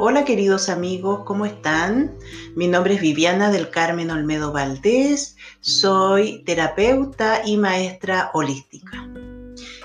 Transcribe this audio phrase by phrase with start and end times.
[0.00, 2.16] Hola queridos amigos, ¿cómo están?
[2.54, 9.10] Mi nombre es Viviana del Carmen Olmedo Valdés, soy terapeuta y maestra holística.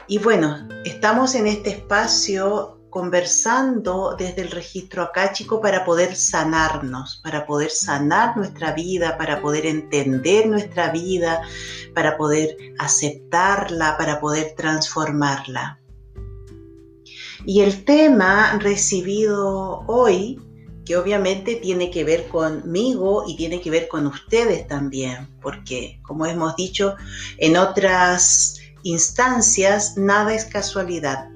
[0.07, 7.47] Y bueno, estamos en este espacio conversando desde el registro acáchico para poder sanarnos, para
[7.47, 11.41] poder sanar nuestra vida, para poder entender nuestra vida,
[11.95, 15.79] para poder aceptarla, para poder transformarla.
[17.45, 20.39] Y el tema recibido hoy,
[20.85, 26.25] que obviamente tiene que ver conmigo y tiene que ver con ustedes también, porque como
[26.25, 26.95] hemos dicho
[27.37, 31.29] en otras instancias, nada es casualidad.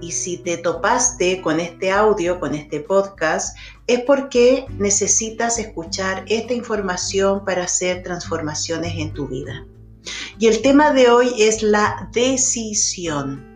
[0.00, 3.56] Y si te topaste con este audio, con este podcast,
[3.86, 9.66] es porque necesitas escuchar esta información para hacer transformaciones en tu vida.
[10.38, 13.49] Y el tema de hoy es la decisión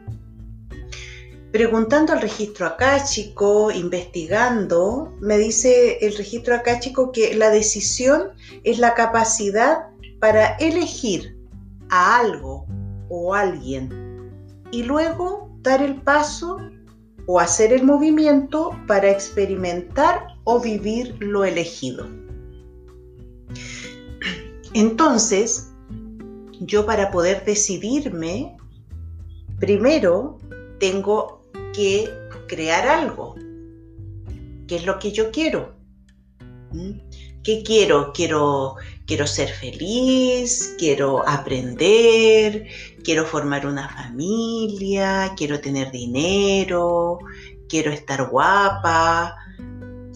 [1.55, 8.33] Preguntando al registro acáchico, investigando, me dice el registro acáchico que la decisión
[8.65, 9.87] es la capacidad
[10.19, 11.39] para elegir
[11.91, 12.67] a algo
[13.09, 14.33] o alguien
[14.73, 16.59] y luego dar el paso
[17.27, 22.09] o hacer el movimiento para experimentar o vivir lo elegido.
[24.73, 25.73] Entonces,
[26.59, 28.57] yo para poder decidirme,
[29.61, 30.41] primero
[30.81, 31.44] tengo
[31.75, 32.11] que
[32.49, 33.35] crear algo.
[34.67, 35.75] ¿Qué es lo que yo quiero?
[36.73, 36.93] ¿Mm?
[37.43, 38.13] ¿Qué quiero?
[38.13, 42.67] Quiero, quiero ser feliz, quiero aprender,
[43.03, 47.19] quiero formar una familia, quiero tener dinero,
[47.69, 49.37] quiero estar guapa.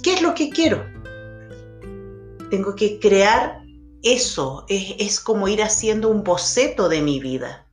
[0.03, 0.87] ¿Qué es lo que quiero?
[2.51, 3.61] Tengo que crear
[4.03, 7.68] eso, es, es como ir haciendo un boceto de mi vida.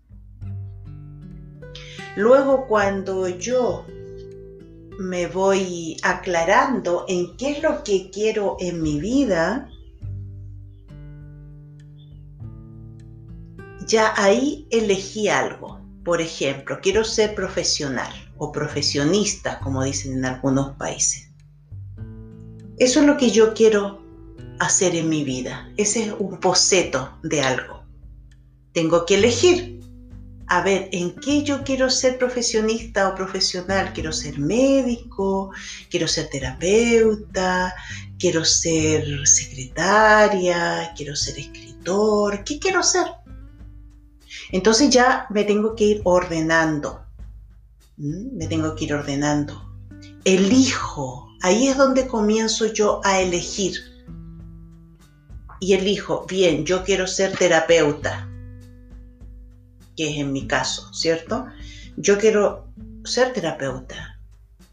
[2.16, 3.86] Luego cuando yo
[5.00, 9.70] me voy aclarando en qué es lo que quiero en mi vida,
[13.86, 15.82] ya ahí elegí algo.
[16.06, 21.30] Por ejemplo, quiero ser profesional o profesionista, como dicen en algunos países.
[22.78, 24.02] Eso es lo que yo quiero
[24.60, 25.72] hacer en mi vida.
[25.78, 27.84] Ese es un boceto de algo.
[28.74, 29.75] Tengo que elegir
[30.48, 33.94] a ver en qué yo quiero ser profesionista o profesional.
[33.94, 35.52] Quiero ser médico,
[35.90, 37.74] quiero ser terapeuta,
[38.20, 42.44] quiero ser secretaria, quiero ser escritor.
[42.44, 43.08] ¿Qué quiero ser?
[44.52, 47.02] Entonces ya me tengo que ir ordenando.
[47.98, 48.38] ¿Mm?
[48.38, 49.62] Me tengo que ir ordenando.
[50.24, 51.30] Elijo.
[51.42, 53.76] Ahí es donde comienzo yo a elegir.
[55.60, 58.30] Y elijo, bien, yo quiero ser terapeuta
[59.96, 61.46] que es en mi caso, ¿cierto?
[61.98, 62.68] Yo quiero
[63.04, 64.20] ser terapeuta.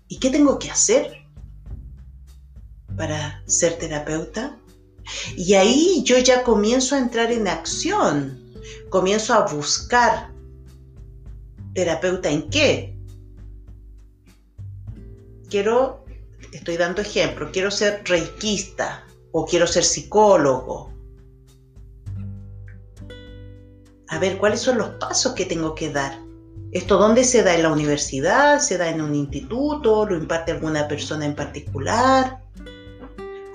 [0.09, 1.25] ¿Y qué tengo que hacer
[2.97, 4.57] para ser terapeuta?
[5.37, 8.39] Y ahí yo ya comienzo a entrar en acción,
[8.91, 10.31] comienzo a buscar
[11.75, 12.97] terapeuta en qué.
[15.49, 16.05] Quiero,
[16.53, 20.92] estoy dando ejemplo, quiero ser reikista o quiero ser psicólogo
[24.13, 26.21] a ver cuáles son los pasos que tengo que dar.
[26.71, 27.55] ¿Esto dónde se da?
[27.55, 28.61] ¿En la universidad?
[28.61, 30.05] ¿Se da en un instituto?
[30.05, 32.43] ¿Lo imparte alguna persona en particular?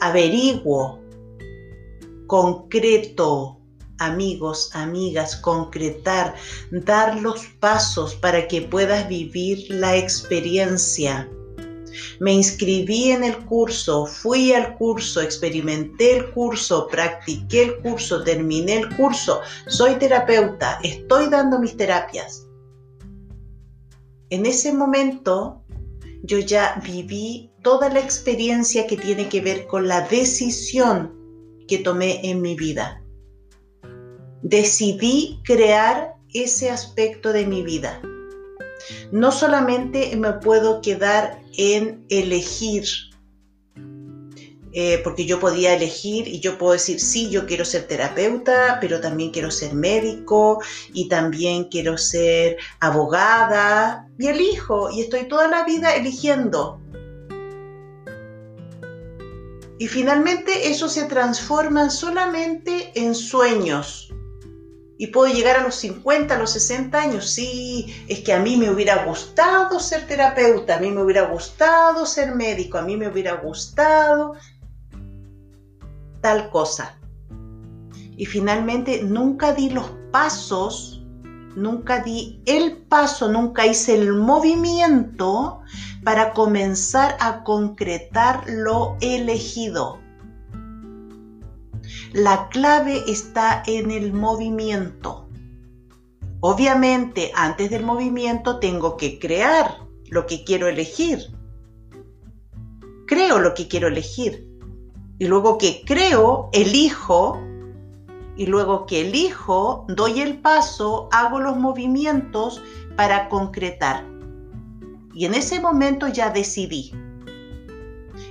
[0.02, 1.00] Averiguo,
[2.26, 3.60] concreto,
[4.00, 6.34] amigos, amigas, concretar,
[6.72, 11.30] dar los pasos para que puedas vivir la experiencia
[12.20, 18.78] me inscribí en el curso, fui al curso, experimenté el curso, practiqué el curso, terminé
[18.78, 22.46] el curso, soy terapeuta, estoy dando mis terapias.
[24.30, 25.64] En ese momento
[26.24, 31.14] yo ya viví toda la experiencia que tiene que ver con la decisión
[31.68, 33.04] que tomé en mi vida.
[34.42, 38.02] Decidí crear ese aspecto de mi vida
[39.12, 42.86] no solamente me puedo quedar en elegir,
[44.74, 49.02] eh, porque yo podía elegir y yo puedo decir, sí, yo quiero ser terapeuta, pero
[49.02, 50.62] también quiero ser médico
[50.94, 56.80] y también quiero ser abogada y elijo y estoy toda la vida eligiendo.
[59.80, 64.12] Y finalmente eso se transforma solamente en sueños
[64.98, 67.30] y puedo llegar a los 50, a los 60 años.
[67.30, 72.06] Sí, es que a mí me hubiera gustado ser terapeuta, a mí me hubiera gustado
[72.06, 74.34] ser médico, a mí me hubiera gustado
[76.22, 76.98] tal cosa.
[78.18, 80.98] Y finalmente nunca di los pasos
[81.58, 85.62] nunca di el paso, nunca hice el movimiento
[86.04, 90.00] para comenzar a concretar lo elegido.
[92.18, 95.30] La clave está en el movimiento.
[96.40, 101.20] Obviamente, antes del movimiento tengo que crear lo que quiero elegir.
[103.06, 104.48] Creo lo que quiero elegir.
[105.20, 107.40] Y luego que creo, elijo.
[108.36, 112.64] Y luego que elijo, doy el paso, hago los movimientos
[112.96, 114.04] para concretar.
[115.14, 116.94] Y en ese momento ya decidí.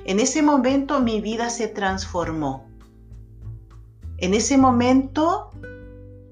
[0.05, 2.66] En ese momento mi vida se transformó.
[4.19, 5.51] En ese momento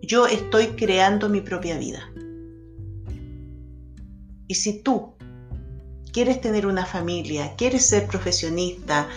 [0.02, 2.10] yo estoy creando mi propia vida.
[4.46, 5.14] Y si tú
[6.12, 9.08] quieres tener una familia, quieres ser profesionista,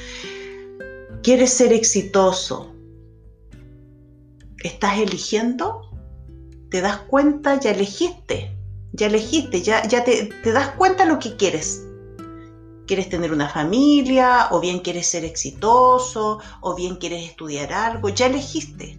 [1.23, 2.73] quieres ser exitoso,
[4.63, 5.81] ¿estás eligiendo?
[6.69, 7.59] ¿Te das cuenta?
[7.59, 8.55] Ya elegiste,
[8.93, 11.86] ya elegiste, ya, ya te, te das cuenta lo que quieres.
[12.87, 14.47] ¿Quieres tener una familia?
[14.51, 16.39] ¿O bien quieres ser exitoso?
[16.61, 18.07] ¿O bien quieres estudiar algo?
[18.07, 18.97] Ya elegiste.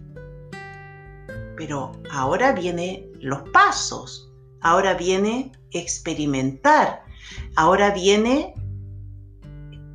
[1.57, 4.29] Pero ahora vienen los pasos.
[4.61, 7.03] Ahora viene experimentar.
[7.55, 8.53] Ahora viene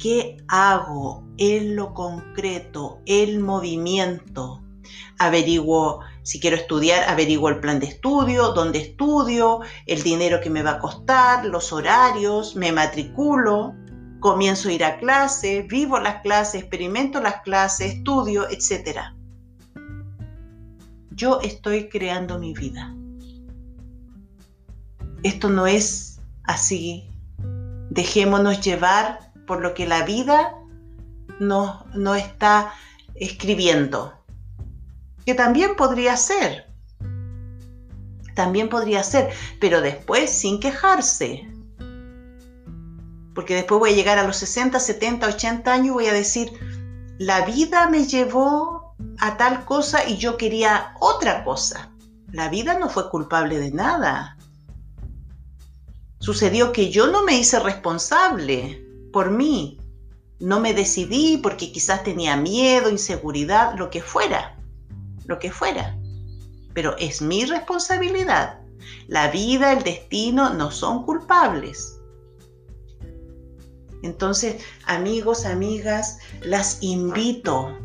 [0.00, 4.60] qué hago en lo concreto, el movimiento.
[5.20, 10.62] Averiguo si quiero estudiar, averiguo el plan de estudio, dónde estudio, el dinero que me
[10.62, 13.74] va a costar, los horarios, me matriculo,
[14.24, 18.98] comienzo a ir a clase, vivo las clases, experimento las clases, estudio, etc.
[21.10, 22.94] Yo estoy creando mi vida.
[25.22, 27.06] Esto no es así.
[27.90, 30.54] Dejémonos llevar por lo que la vida
[31.38, 32.72] no, no está
[33.14, 34.14] escribiendo.
[35.26, 36.72] Que también podría ser.
[38.34, 41.46] También podría ser, pero después sin quejarse.
[43.34, 46.52] Porque después voy a llegar a los 60, 70, 80 años y voy a decir,
[47.18, 51.90] la vida me llevó a tal cosa y yo quería otra cosa.
[52.30, 54.36] La vida no fue culpable de nada.
[56.18, 59.78] Sucedió que yo no me hice responsable por mí.
[60.40, 64.56] No me decidí porque quizás tenía miedo, inseguridad, lo que fuera.
[65.26, 65.96] Lo que fuera.
[66.72, 68.58] Pero es mi responsabilidad.
[69.06, 71.93] La vida, el destino no son culpables.
[74.04, 77.76] Entonces, amigos, amigas, las invito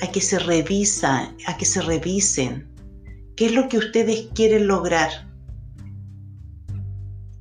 [0.00, 2.68] a que se revisan, a que se revisen.
[3.36, 5.34] ¿Qué es lo que ustedes quieren lograr?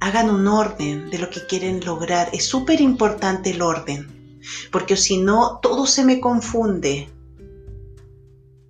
[0.04, 2.28] hagan un orden de lo que quieren lograr.
[2.34, 4.40] Es súper importante el orden,
[4.70, 7.10] porque si no, todo se me confunde.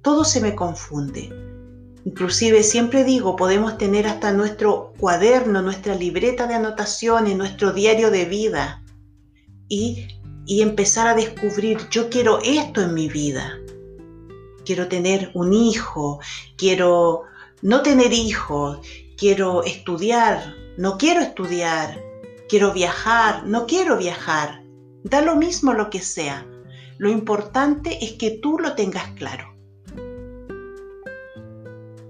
[0.03, 1.33] Todo se me confunde.
[2.05, 8.25] Inclusive siempre digo, podemos tener hasta nuestro cuaderno, nuestra libreta de anotaciones, nuestro diario de
[8.25, 8.82] vida
[9.67, 10.07] y,
[10.47, 13.57] empezar a descubrir, yo quiero esto en mi vida.
[14.65, 16.19] Quiero tener un hijo,
[16.57, 17.23] quiero
[17.61, 18.85] no tener hijos,
[19.17, 22.01] quiero estudiar, no quiero estudiar,
[22.49, 24.63] quiero viajar, no quiero viajar.
[25.03, 26.45] Da lo mismo lo que sea.
[26.97, 29.53] Lo importante es que tú lo tengas claro.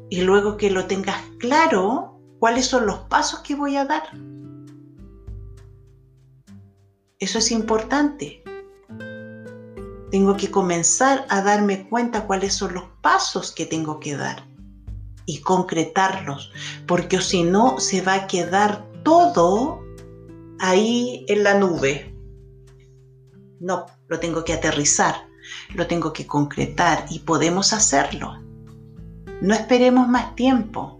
[0.09, 4.03] Y luego que lo tengas claro, ¿cuáles son los pasos que voy a dar?
[7.23, 8.43] Eso es importante.
[10.11, 14.45] Tengo que comenzar a darme cuenta cuáles son los pasos que tengo que dar
[15.25, 16.51] y concretarlos,
[16.85, 19.81] porque si no se va a quedar todo
[20.59, 22.13] ahí en la nube.
[23.61, 25.15] No, lo tengo que aterrizar,
[25.75, 28.33] lo tengo que concretar y podemos hacerlo.
[29.39, 30.99] No esperemos más tiempo.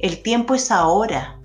[0.00, 1.35] El tiempo es ahora.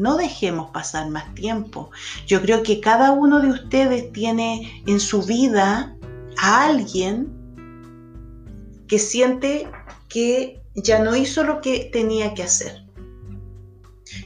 [0.00, 1.90] No dejemos pasar más tiempo.
[2.26, 5.94] Yo creo que cada uno de ustedes tiene en su vida
[6.38, 7.28] a alguien
[8.88, 9.70] que siente
[10.08, 12.86] que ya no hizo lo que tenía que hacer.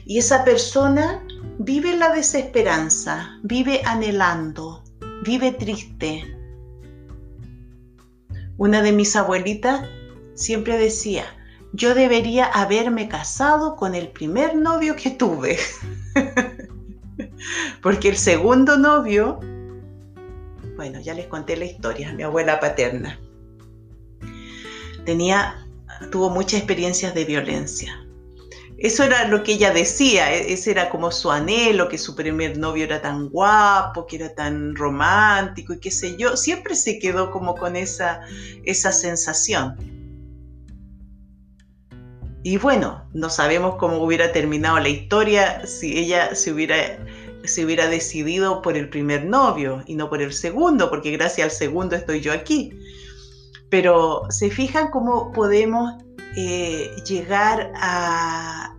[0.05, 1.27] Y esa persona
[1.59, 4.81] vive la desesperanza, vive anhelando,
[5.25, 6.23] vive triste.
[8.55, 9.89] Una de mis abuelitas
[10.35, 11.25] siempre decía,
[11.75, 15.59] yo debería haberme casado con el primer novio que tuve.
[17.81, 19.39] Porque el segundo novio,
[20.75, 23.19] bueno, ya les conté la historia, mi abuela paterna,
[25.05, 25.65] tenía
[26.11, 28.01] tuvo muchas experiencias de violencia.
[28.77, 32.57] Eso era lo que ella decía, e-, ese era como su anhelo, que su primer
[32.57, 36.35] novio era tan guapo, que era tan romántico y qué sé yo.
[36.35, 38.21] Siempre se quedó como con esa,
[38.65, 39.94] esa sensación.
[42.45, 48.77] Y bueno, no sabemos cómo hubiera terminado la historia si ella se hubiera, decidido por
[48.77, 52.71] el primer novio y no por el segundo, porque gracias al segundo estoy yo aquí.
[53.71, 55.91] Pero se fijan cómo podemos
[56.37, 58.75] eh, llegar a,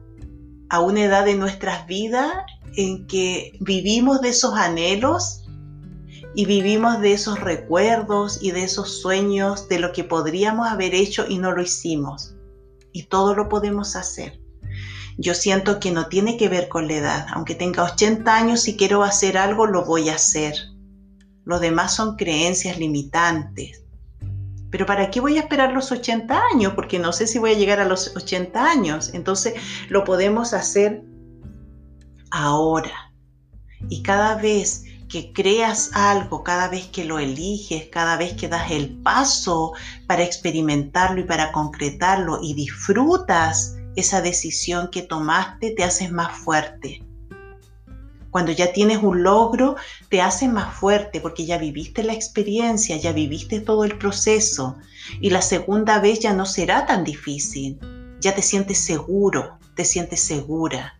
[0.71, 2.33] a una edad de nuestras vidas
[2.77, 5.43] en que vivimos de esos anhelos
[6.37, 11.27] y vivimos de esos recuerdos y de esos sueños de lo que podríamos haber hecho
[11.29, 12.36] y no lo hicimos.
[12.97, 14.41] Y todo lo podemos hacer.
[15.19, 17.27] Yo siento que no tiene que ver con la edad.
[17.35, 20.55] Aunque tenga 80 años y quiero hacer algo, lo voy a hacer.
[21.45, 23.83] Lo demás son creencias limitantes.
[24.71, 26.73] Pero ¿para qué voy a esperar los 80 años?
[26.73, 29.11] Porque no sé si voy a llegar a los 80 años.
[29.13, 29.53] Entonces
[29.91, 31.03] lo podemos hacer
[32.31, 33.13] ahora.
[33.91, 38.71] Y cada vez que creas algo, cada vez que lo eliges, cada vez que das
[38.71, 39.73] el paso
[40.07, 47.03] para experimentarlo y para concretarlo y disfrutas esa decisión que tomaste, te haces más fuerte.
[48.31, 49.77] Cuando ya tienes un logro,
[50.11, 54.77] te haces más fuerte porque ya viviste la experiencia, ya viviste todo el proceso
[55.21, 57.79] y la segunda vez ya no será tan difícil.
[58.21, 60.96] Ya te sientes seguro, te sientes segura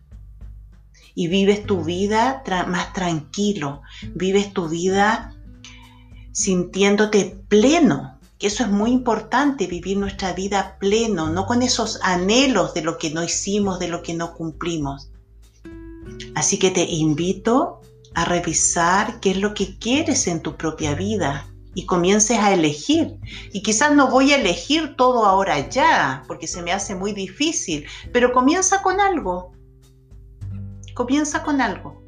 [1.17, 3.81] y vives tu vida más tranquilo,
[4.13, 5.35] vives tu vida
[6.31, 12.75] sintiéndote pleno, que eso es muy importante, vivir nuestra vida pleno, no con esos anhelos
[12.75, 15.09] de lo que no hicimos, de lo que no cumplimos.
[16.35, 17.81] Así que te invito
[18.13, 23.17] a revisar qué es lo que quieres en tu propia vida y comiences a elegir.
[23.51, 27.87] Y quizás no voy a elegir todo ahora ya, porque se me hace muy difícil,
[28.13, 29.56] pero comienza con algo.
[30.97, 32.01] Comienza con algo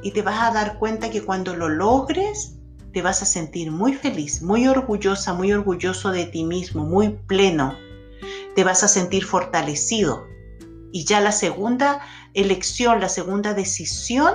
[0.00, 2.58] y te vas a dar cuenta que cuando lo logres
[2.92, 7.74] te vas a sentir muy feliz, muy orgullosa, muy orgulloso de ti mismo, muy pleno.
[8.54, 10.28] Te vas a sentir fortalecido.
[10.92, 12.02] Y ya la segunda
[12.34, 14.32] elección, la segunda decisión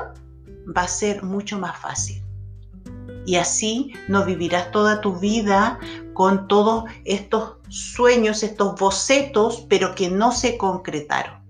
[0.77, 2.21] va a ser mucho más fácil.
[3.25, 5.79] Y así no vivirás toda tu vida
[6.15, 11.40] con todos estos sueños, estos bocetos, pero que no se concretaron.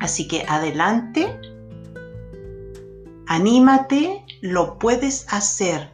[0.00, 1.38] Así que adelante,
[3.26, 5.90] anímate, lo puedes hacer.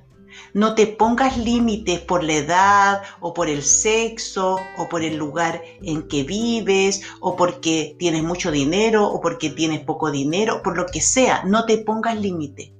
[0.54, 5.62] No te pongas límites por la edad o por el sexo o por el lugar
[5.82, 10.86] en que vives o porque tienes mucho dinero o porque tienes poco dinero, por lo
[10.86, 12.72] que sea, no te pongas límite.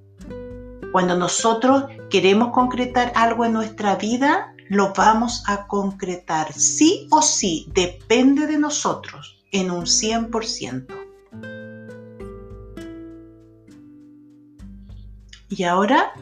[0.93, 6.53] Cuando nosotros queremos concretar algo en nuestra vida, lo vamos a concretar.
[6.53, 10.96] Sí o sí, depende de nosotros en un 100%.
[15.49, 16.13] Y ahora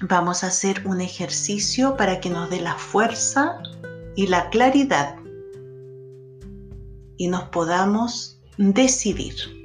[0.00, 3.60] vamos a hacer un ejercicio para que nos dé la fuerza
[4.16, 5.16] y la claridad
[7.16, 9.57] y nos podamos decidir.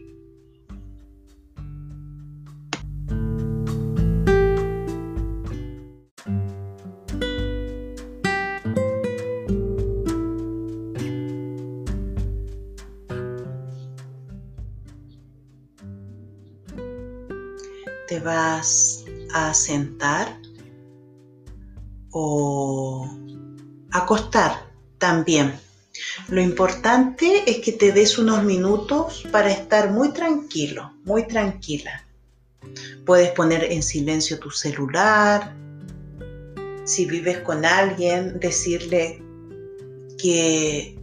[19.64, 20.40] Sentar
[22.12, 23.08] o
[23.92, 25.54] acostar también.
[26.30, 32.04] Lo importante es que te des unos minutos para estar muy tranquilo, muy tranquila.
[33.06, 35.56] Puedes poner en silencio tu celular.
[36.86, 39.22] Si vives con alguien, decirle
[40.18, 40.98] que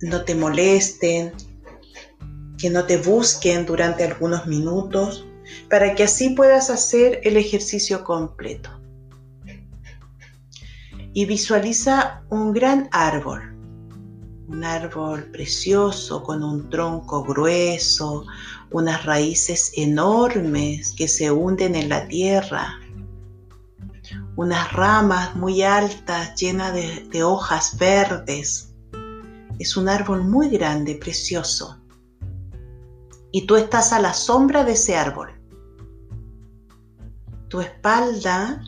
[0.00, 1.32] no te molesten,
[2.58, 5.26] que no te busquen durante algunos minutos
[5.68, 8.70] para que así puedas hacer el ejercicio completo.
[11.12, 13.54] Y visualiza un gran árbol,
[14.48, 18.26] un árbol precioso con un tronco grueso,
[18.70, 22.78] unas raíces enormes que se hunden en la tierra,
[24.36, 28.74] unas ramas muy altas llenas de, hojas verdes.
[29.58, 31.80] Es un árbol muy grande, precioso
[33.36, 35.35] y tú estás a la sombra de ese árbol.
[37.48, 38.62] Tu espalda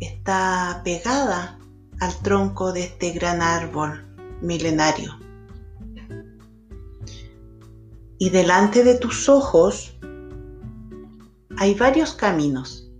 [0.00, 1.58] está pegada
[2.00, 4.04] al tronco de este gran árbol
[4.42, 5.18] milenario.
[8.18, 9.94] Y delante de tus ojos
[11.58, 12.90] hay varios caminos.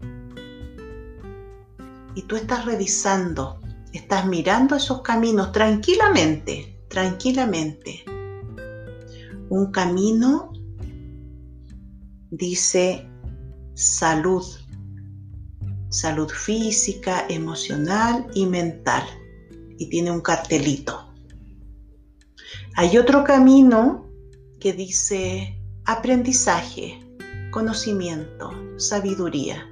[2.14, 3.60] Y tú estás revisando,
[3.92, 8.04] estás mirando esos caminos tranquilamente, tranquilamente
[9.48, 10.52] un camino
[12.30, 13.08] dice
[13.76, 14.42] salud,
[15.90, 19.04] salud física, emocional y mental.
[19.78, 21.12] y tiene un cartelito.
[22.76, 24.10] Hay otro camino
[24.58, 26.98] que dice aprendizaje,
[27.50, 29.70] conocimiento, sabiduría.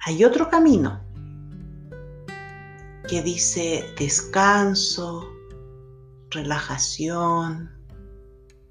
[0.00, 1.02] Hay otro camino
[3.08, 5.26] que dice descanso,
[6.28, 7.73] relajación,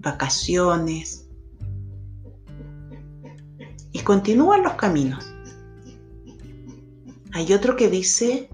[0.03, 1.27] vacaciones.
[3.91, 5.25] Y continúan los caminos.
[7.31, 8.49] Hay otro que dice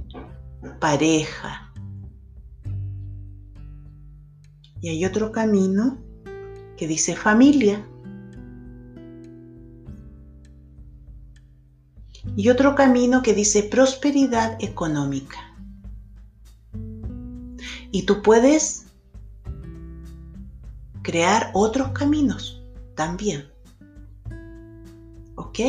[0.80, 1.74] pareja.
[4.82, 5.98] Y hay otro camino
[6.78, 7.86] que dice familia.
[12.36, 15.38] Y otro camino que dice prosperidad económica.
[17.92, 18.89] Y tú puedes
[21.10, 22.62] crear otros caminos
[22.96, 23.50] también.
[25.34, 25.60] ¿Ok?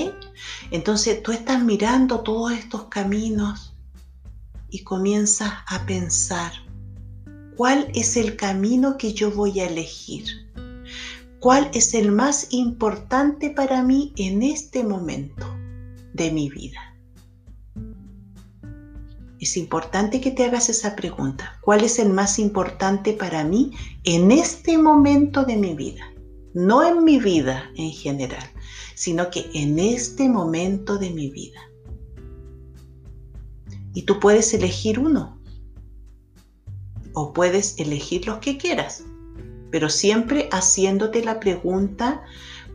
[0.70, 3.74] Entonces tú estás mirando todos estos caminos
[4.68, 6.52] y comienzas a pensar,
[7.56, 10.26] ¿cuál es el camino que yo voy a elegir?
[11.38, 15.46] ¿Cuál es el más importante para mí en este momento
[16.12, 16.89] de mi vida?
[19.40, 21.58] Es importante que te hagas esa pregunta.
[21.62, 23.72] ¿Cuál es el más importante para mí
[24.04, 26.12] en este momento de mi vida?
[26.52, 28.44] No en mi vida en general,
[28.94, 31.58] sino que en este momento de mi vida.
[33.94, 35.40] Y tú puedes elegir uno.
[37.14, 39.04] O puedes elegir los que quieras.
[39.70, 42.22] Pero siempre haciéndote la pregunta,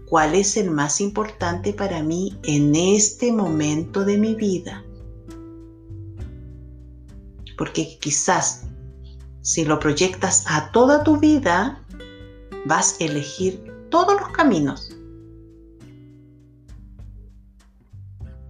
[0.09, 4.83] ¿cuál es el más importante para mí en este momento de mi vida?
[7.57, 8.65] Porque quizás
[9.41, 11.79] si lo proyectas a toda tu vida,
[12.65, 14.91] vas a elegir todos los caminos.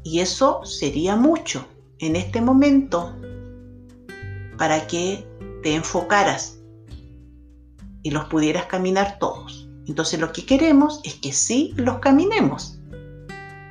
[0.04, 1.68] Y eso sería mucho
[2.00, 3.14] en este momento
[4.58, 5.28] para que
[5.64, 6.60] te enfocaras
[8.04, 9.68] y los pudieras caminar todos.
[9.88, 12.80] Entonces lo que queremos es que sí los caminemos.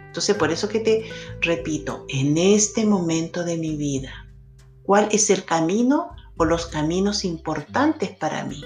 [0.08, 1.08] Entonces por eso que te
[1.40, 4.23] repito, en este momento de mi vida,
[4.84, 8.62] cuál es el camino o los caminos importantes para mí.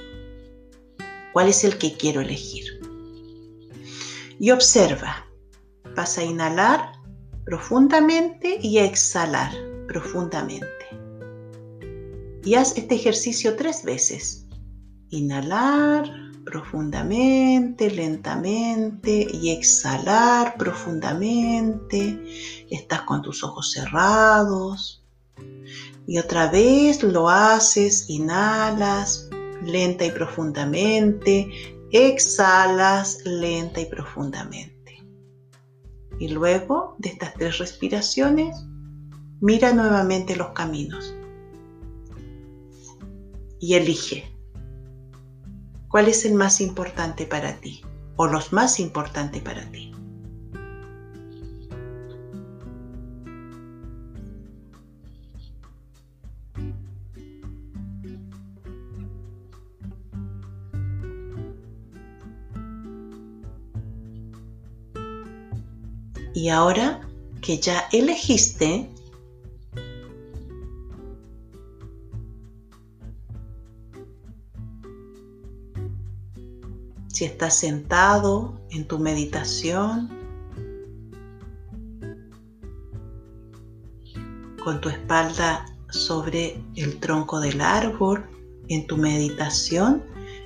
[1.32, 2.80] ¿Cuál es el que quiero elegir?
[4.38, 5.26] Y observa.
[5.96, 6.92] Vas a inhalar
[7.44, 9.52] profundamente y a exhalar
[9.86, 10.68] profundamente.
[12.44, 14.46] Y haz este ejercicio tres veces.
[15.10, 16.10] Inhalar
[16.44, 22.22] profundamente, lentamente y exhalar profundamente.
[22.70, 24.97] Estás con tus ojos cerrados.
[26.08, 29.28] Y otra vez lo haces, inhalas
[29.62, 31.50] lenta y profundamente,
[31.92, 35.04] exhalas lenta y profundamente.
[36.18, 38.56] Y luego de estas tres respiraciones,
[39.42, 41.14] mira nuevamente los caminos
[43.60, 44.32] y elige
[45.88, 47.82] cuál es el más importante para ti
[48.16, 49.92] o los más importantes para ti.
[66.38, 67.00] Y ahora
[67.42, 68.88] que ya elegiste,
[77.08, 80.08] si estás sentado en tu meditación,
[84.62, 88.24] con tu espalda sobre el tronco del árbol,
[88.68, 90.04] en tu meditación,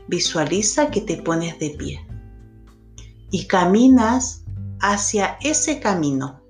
[0.08, 2.00] visualiza que te pones de pie
[3.30, 4.41] y caminas
[4.82, 6.42] hacia ese camino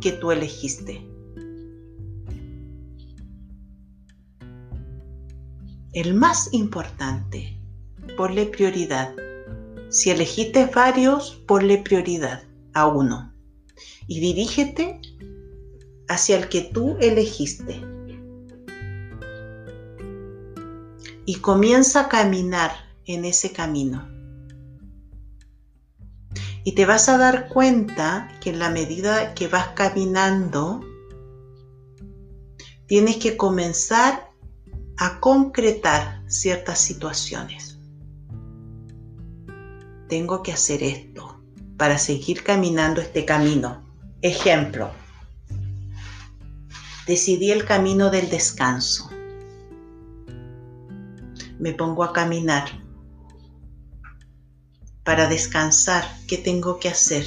[0.00, 1.06] que tú elegiste.
[5.92, 7.60] El más importante,
[8.16, 9.14] ponle prioridad.
[9.90, 12.42] Si elegiste varios, ponle prioridad
[12.72, 13.32] a uno
[14.06, 15.00] y dirígete
[16.08, 17.82] hacia el que tú elegiste.
[21.26, 22.72] Y comienza a caminar
[23.04, 24.13] en ese camino.
[26.64, 30.80] Y te vas a dar cuenta que en la medida que vas caminando,
[32.86, 34.30] tienes que comenzar
[34.96, 37.78] a concretar ciertas situaciones.
[40.08, 41.42] Tengo que hacer esto
[41.76, 43.82] para seguir caminando este camino.
[44.22, 44.90] Ejemplo,
[47.06, 49.10] decidí el camino del descanso.
[51.58, 52.83] Me pongo a caminar
[55.04, 57.24] para descansar, ¿qué tengo que hacer?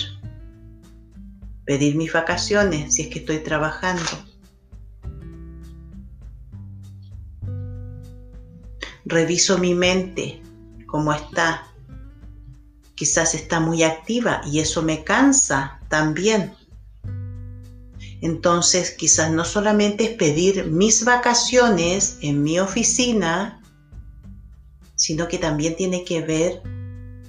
[1.68, 4.02] pedir mis vacaciones si es que estoy trabajando.
[9.04, 10.42] Reviso mi mente,
[10.86, 11.68] cómo está.
[12.96, 16.54] Quizás está muy activa y eso me cansa también.
[18.22, 23.62] Entonces, quizás no solamente es pedir mis vacaciones en mi oficina,
[24.96, 26.62] sino que también tiene que ver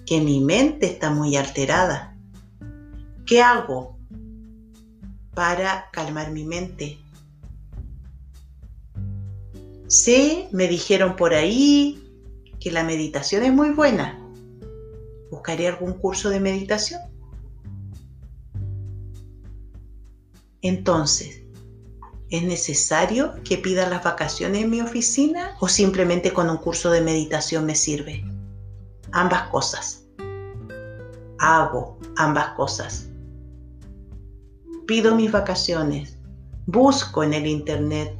[0.08, 2.16] que mi mente está muy alterada.
[3.26, 3.98] ¿Qué hago
[5.34, 6.98] para calmar mi mente?
[9.86, 12.02] Sí, me dijeron por ahí
[12.58, 14.18] que la meditación es muy buena.
[15.30, 17.02] Buscaré algún curso de meditación.
[20.62, 21.42] Entonces,
[22.30, 27.02] ¿es necesario que pida las vacaciones en mi oficina o simplemente con un curso de
[27.02, 28.24] meditación me sirve?
[29.12, 30.04] Ambas cosas.
[31.38, 33.08] Hago ambas cosas.
[34.86, 36.18] Pido mis vacaciones.
[36.66, 38.12] Busco en el Internet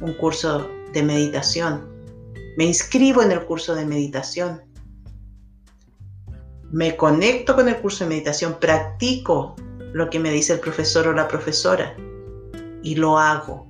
[0.00, 1.88] un curso de meditación.
[2.56, 4.62] Me inscribo en el curso de meditación.
[6.70, 8.56] Me conecto con el curso de meditación.
[8.58, 9.54] Practico
[9.92, 11.94] lo que me dice el profesor o la profesora
[12.82, 13.66] y lo hago.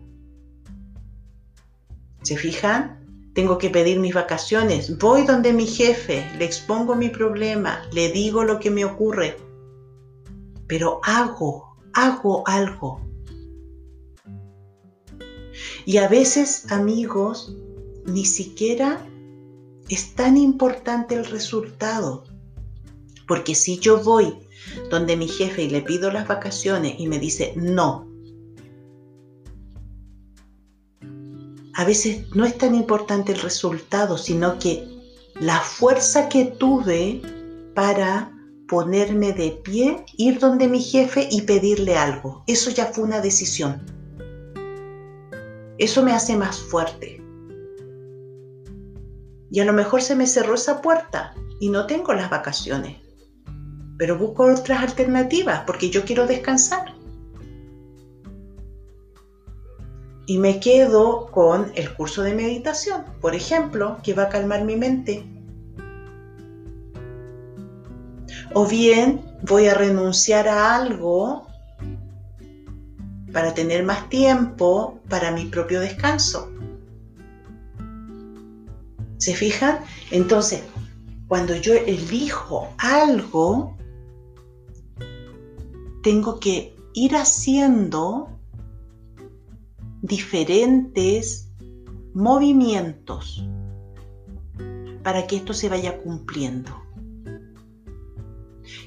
[2.23, 3.02] ¿Se fijan?
[3.35, 4.99] Tengo que pedir mis vacaciones.
[4.99, 9.37] Voy donde mi jefe, le expongo mi problema, le digo lo que me ocurre.
[10.67, 13.01] Pero hago, hago algo.
[15.87, 17.57] Y a veces, amigos,
[18.07, 19.05] ni siquiera
[19.89, 22.25] es tan importante el resultado.
[23.27, 24.37] Porque si yo voy
[24.91, 28.12] donde mi jefe y le pido las vacaciones y me dice no,
[31.75, 34.87] a veces no es tan importante el resultado, sino que
[35.41, 37.21] la fuerza que tuve
[37.75, 38.31] para
[38.69, 42.45] ponerme de pie, ir donde mi jefe y pedirle algo.
[42.47, 43.83] Eso ya fue una decisión.
[45.79, 47.23] Eso me hace más fuerte.
[49.51, 53.03] Y a lo mejor se me cerró esa puerta y no tengo las vacaciones
[54.03, 56.93] pero busco otras alternativas porque yo quiero descansar.
[60.27, 64.77] Y me quedo con el curso de meditación, por ejemplo, que va a calmar mi
[64.77, 65.25] mente.
[68.55, 71.47] O bien voy a renunciar a algo
[73.33, 76.51] para tener más tiempo para mi propio descanso.
[79.17, 79.79] ¿Se fijan?
[80.11, 80.63] Entonces,
[81.29, 83.77] cuando yo elijo algo,
[86.03, 88.32] tengo que ir haciendo
[90.03, 91.49] diferentes
[92.13, 93.47] movimientos
[95.03, 96.71] para que esto se vaya cumpliendo.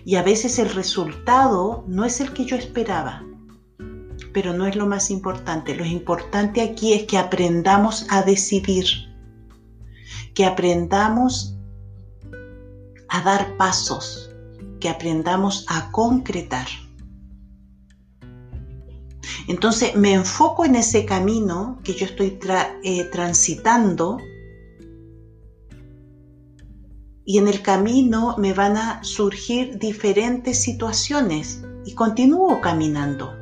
[0.03, 3.23] Y a veces el resultado no es el que yo esperaba,
[4.33, 5.75] pero no es lo más importante.
[5.75, 8.85] Lo importante aquí es que aprendamos a decidir,
[10.33, 11.57] que aprendamos
[13.07, 14.29] a dar pasos,
[14.79, 16.67] que aprendamos a concretar.
[19.47, 22.37] Entonces me enfoco en ese camino que yo estoy
[22.83, 24.17] eh, transitando
[27.25, 33.33] y en el camino me van a surgir diferentes situaciones y continúo caminando.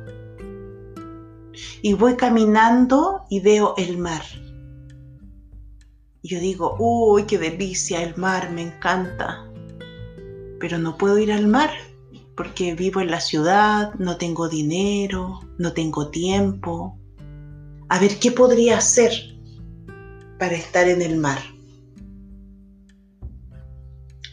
[1.82, 4.22] Y voy caminando y veo el mar.
[6.22, 9.46] Y yo digo, uy, qué delicia, el mar, me encanta.
[10.58, 11.70] Pero no puedo ir al mar
[12.36, 16.98] porque vivo en la ciudad, no tengo dinero, no tengo tiempo.
[17.88, 19.12] A ver, ¿qué podría hacer
[20.38, 21.38] para estar en el mar?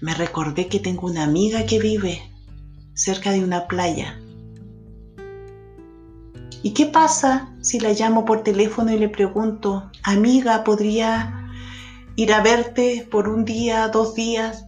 [0.02, 2.22] Me recordé que tengo una amiga que vive
[2.94, 4.20] cerca de una playa.
[6.64, 11.48] ¿Y qué pasa si la llamo por teléfono y le pregunto, amiga, ¿podría
[12.16, 14.66] ir a verte por un día, dos días?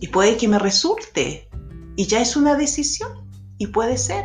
[0.00, 1.48] Y puede que me resulte.
[1.96, 3.28] Y ya es una decisión.
[3.58, 4.24] Y puede ser.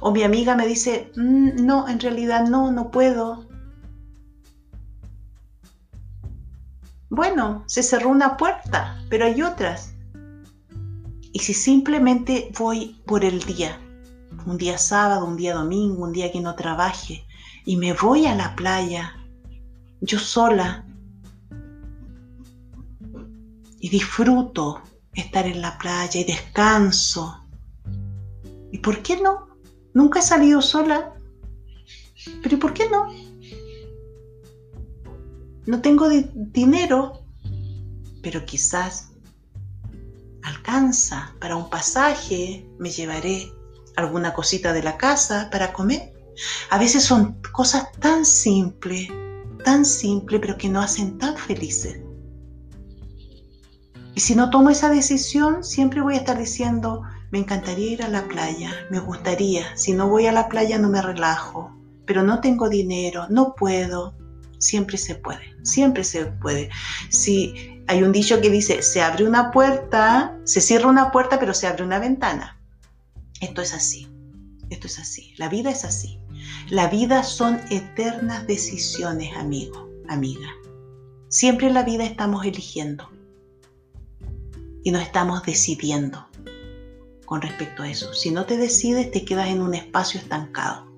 [0.00, 3.46] O mi amiga me dice, mm, no, en realidad no, no puedo.
[7.10, 9.94] Bueno, se cerró una puerta, pero hay otras.
[11.32, 13.78] Y si simplemente voy por el día,
[14.46, 17.26] un día sábado, un día domingo, un día que no trabaje,
[17.64, 19.14] y me voy a la playa,
[20.00, 20.84] yo sola,
[23.80, 24.82] y disfruto
[25.14, 27.46] estar en la playa y descanso.
[28.70, 29.48] ¿Y por qué no?
[29.94, 31.14] Nunca he salido sola.
[32.42, 33.08] Pero ¿y por qué no?
[35.66, 37.22] No tengo dinero,
[38.22, 39.10] pero quizás
[40.42, 43.52] alcanza para un pasaje, me llevaré
[43.96, 46.14] alguna cosita de la casa para comer.
[46.70, 49.08] A veces son cosas tan simples,
[49.64, 52.00] tan simples, pero que nos hacen tan felices.
[54.18, 58.08] Y si no tomo esa decisión, siempre voy a estar diciendo, me encantaría ir a
[58.08, 61.72] la playa, me gustaría, si no voy a la playa no me relajo,
[62.04, 64.18] pero no tengo dinero, no puedo.
[64.58, 66.68] Siempre se puede, siempre se puede.
[67.10, 71.54] Si hay un dicho que dice, se abre una puerta, se cierra una puerta, pero
[71.54, 72.60] se abre una ventana.
[73.40, 74.08] Esto es así,
[74.68, 76.18] esto es así, la vida es así.
[76.70, 80.48] La vida son eternas decisiones, amigo, amiga.
[81.28, 83.16] Siempre en la vida estamos eligiendo
[84.88, 86.26] y nos estamos decidiendo
[87.26, 88.14] con respecto a eso.
[88.14, 90.90] Si no te decides, te quedas en un espacio estancado.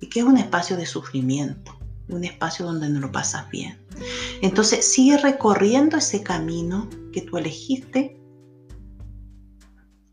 [0.00, 1.76] ¿Y qué es un espacio de sufrimiento?
[2.08, 3.84] Un espacio donde no lo pasas bien.
[4.40, 8.20] Entonces, sigue recorriendo ese camino que tú elegiste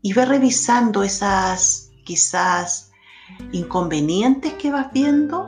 [0.02, 2.90] y ve revisando esas quizás
[3.52, 5.46] inconvenientes que vas viendo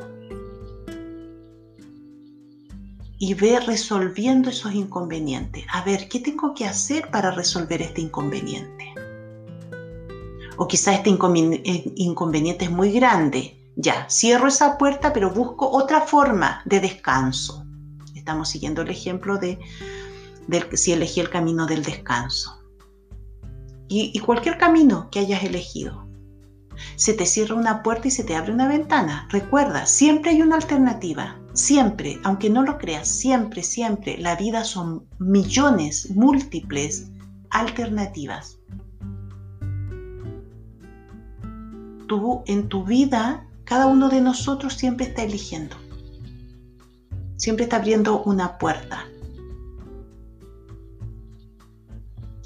[3.19, 5.65] y ve resolviendo esos inconvenientes.
[5.73, 8.95] A ver, ¿qué tengo que hacer para resolver este inconveniente?
[10.57, 13.59] O quizás este eh, inconveniente es muy grande.
[13.77, 17.65] Ya, cierro esa puerta, pero busco otra forma de descanso.
[18.15, 19.59] Estamos siguiendo el ejemplo de,
[20.73, 22.57] si elegí el camino del descanso
[23.89, 26.07] y, cualquier camino que hayas elegido.
[26.97, 29.29] Se te cierra una puerta y se te abre una ventana.
[29.31, 31.39] Recuerda, siempre hay una alternativa.
[31.57, 37.11] Siempre, aunque no lo creas, siempre, siempre, la vida son millones, múltiples
[37.49, 38.59] alternativas.
[42.09, 45.77] Tú en tu vida, cada uno de nosotros siempre está eligiendo.
[47.37, 49.07] Siempre está abriendo una puerta.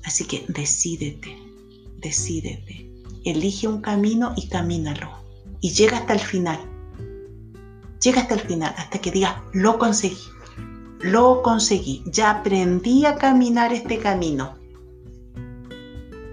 [0.04, 1.36] Así que decídete,
[1.98, 2.88] decídete,
[3.24, 5.10] elige un camino y camínalo.
[5.60, 6.69] Y llega hasta el final.
[8.02, 10.18] Llega hasta el final, hasta que digas, lo conseguí,
[11.00, 14.56] lo conseguí, ya aprendí a caminar este camino.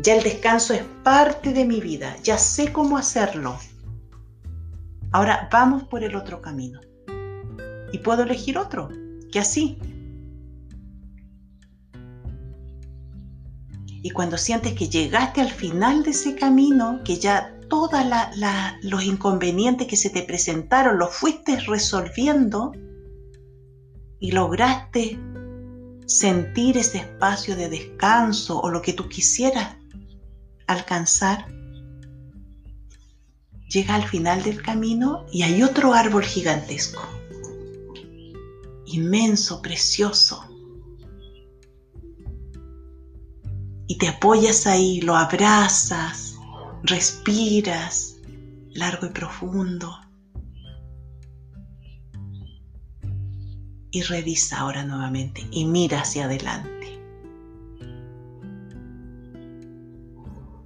[0.01, 3.57] Ya el descanso es parte de mi vida, ya sé cómo hacerlo.
[5.11, 6.79] Ahora vamos por el otro camino.
[7.91, 8.89] Y puedo elegir otro,
[9.31, 9.77] que así,
[14.07, 17.99] Y cuando sientes que llegaste al final de ese camino, que ya todos
[18.81, 22.71] los inconvenientes que se te presentaron los fuiste resolviendo
[24.21, 25.19] y lograste
[26.05, 29.75] sentir ese espacio de descanso o lo que tú quisieras
[30.67, 31.45] alcanzar,
[33.67, 37.01] llega al final del camino y hay otro árbol gigantesco,
[38.85, 40.45] inmenso, precioso,
[43.87, 46.35] y te apoyas ahí, lo abrazas,
[46.83, 48.17] respiras
[48.77, 49.97] largo y profundo.
[53.89, 56.99] Y revisa ahora nuevamente y mira hacia adelante.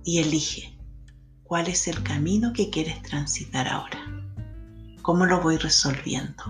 [0.03, 0.77] Y elige
[1.43, 3.99] cuál es el camino que quieres transitar ahora.
[5.01, 6.43] ¿Cómo lo voy resolviendo?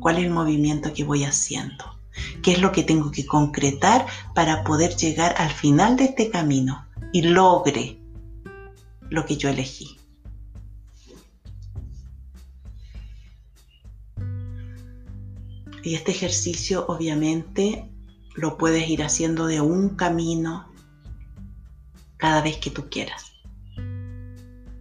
[0.00, 1.99] ¿Cuál es el movimiento que voy haciendo?
[2.42, 6.86] Qué es lo que tengo que concretar para poder llegar al final de este camino
[7.12, 7.98] y logre
[9.08, 9.96] lo que yo elegí.
[15.82, 17.88] Y este ejercicio obviamente
[18.34, 20.70] lo puedes ir haciendo de un camino
[22.16, 23.32] cada vez que tú quieras.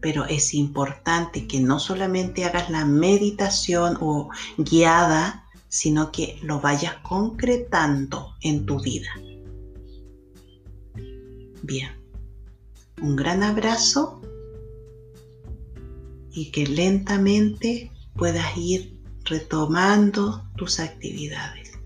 [0.01, 6.95] Pero es importante que no solamente hagas la meditación o guiada, sino que lo vayas
[6.97, 9.10] concretando en tu vida.
[11.62, 11.91] Bien,
[13.01, 14.21] un gran abrazo
[16.32, 21.77] y que lentamente puedas ir retomando tus actividades.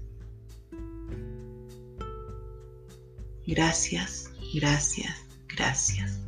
[3.46, 5.14] Gracias, gracias,
[5.50, 6.20] gracias.